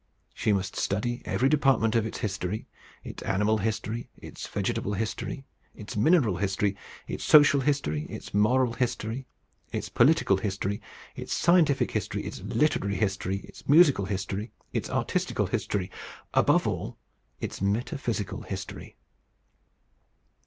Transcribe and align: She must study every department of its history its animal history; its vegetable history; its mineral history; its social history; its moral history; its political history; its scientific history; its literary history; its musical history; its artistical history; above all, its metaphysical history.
She 0.33 0.51
must 0.51 0.75
study 0.75 1.21
every 1.25 1.47
department 1.47 1.93
of 1.93 2.07
its 2.07 2.17
history 2.25 2.65
its 3.03 3.21
animal 3.21 3.59
history; 3.59 4.09
its 4.17 4.47
vegetable 4.47 4.95
history; 4.95 5.45
its 5.75 5.95
mineral 5.95 6.37
history; 6.37 6.75
its 7.07 7.23
social 7.23 7.61
history; 7.61 8.05
its 8.09 8.33
moral 8.33 8.73
history; 8.73 9.27
its 9.71 9.89
political 9.89 10.37
history; 10.37 10.81
its 11.15 11.35
scientific 11.37 11.91
history; 11.91 12.23
its 12.23 12.41
literary 12.41 12.95
history; 12.95 13.41
its 13.41 13.69
musical 13.69 14.05
history; 14.05 14.51
its 14.73 14.89
artistical 14.89 15.45
history; 15.45 15.91
above 16.33 16.65
all, 16.65 16.97
its 17.39 17.61
metaphysical 17.61 18.41
history. 18.41 18.95